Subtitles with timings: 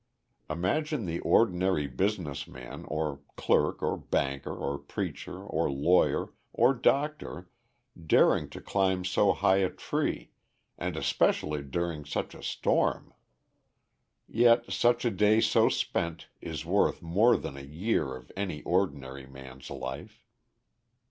[0.49, 7.51] Imagine the ordinary business man, or clerk, or banker, or preacher, or lawyer, or doctor,
[8.07, 10.31] daring to climb so high a tree,
[10.75, 13.13] and especially during such a storm.
[14.27, 19.27] Yet such a day so spent is worth more than a year of any ordinary
[19.27, 20.23] man's life.